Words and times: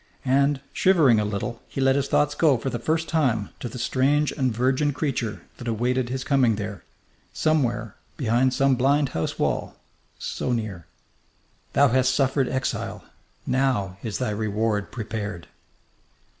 And, 0.25 0.61
shivering 0.73 1.19
a 1.19 1.25
little, 1.25 1.61
he 1.67 1.79
let 1.79 1.95
his 1.95 2.07
thoughts 2.07 2.33
go 2.33 2.57
for 2.57 2.71
the 2.71 2.79
first 2.79 3.07
time 3.07 3.49
to 3.59 3.69
the 3.69 3.77
strange 3.77 4.31
and 4.31 4.51
virgin 4.51 4.93
creature 4.93 5.43
that 5.57 5.67
awaited 5.67 6.09
his 6.09 6.23
coming 6.23 6.55
there, 6.55 6.83
somewhere, 7.33 7.93
behind 8.17 8.51
some 8.51 8.73
blind 8.73 9.09
house 9.09 9.37
wall, 9.37 9.75
so 10.17 10.53
near. 10.53 10.87
"Thou 11.73 11.89
hast 11.89 12.15
suffered 12.15 12.49
exile. 12.49 13.03
Now 13.45 13.99
is 14.01 14.17
thy 14.17 14.31
reward 14.31 14.91
prepared." 14.91 15.47